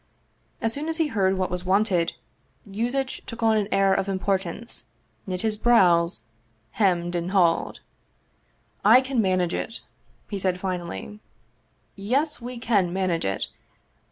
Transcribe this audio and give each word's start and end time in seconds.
As 0.63 0.73
soon 0.73 0.89
as 0.89 0.97
he 0.97 1.09
heard 1.09 1.37
what 1.37 1.51
was 1.51 1.63
wanted, 1.63 2.13
Yuzitch 2.65 3.21
took 3.27 3.43
on 3.43 3.55
an 3.55 3.67
air 3.71 3.93
of 3.93 4.09
importance, 4.09 4.85
knit 5.27 5.43
his 5.43 5.57
brows, 5.57 6.23
hemmed, 6.71 7.13
and 7.13 7.29
hawed." 7.29 7.81
I 8.97 9.01
can 9.01 9.21
manage 9.21 9.53
it/' 9.53 9.83
he 10.27 10.39
said 10.39 10.59
finally." 10.59 11.19
Yes, 12.13 12.41
we 12.41 12.57
can 12.57 12.91
manage 12.91 13.25
it. 13.25 13.49